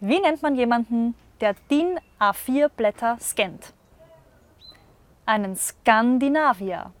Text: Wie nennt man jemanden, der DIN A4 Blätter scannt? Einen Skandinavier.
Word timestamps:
Wie 0.00 0.20
nennt 0.20 0.42
man 0.42 0.54
jemanden, 0.56 1.14
der 1.40 1.54
DIN 1.70 1.98
A4 2.20 2.68
Blätter 2.68 3.16
scannt? 3.18 3.72
Einen 5.24 5.56
Skandinavier. 5.56 6.92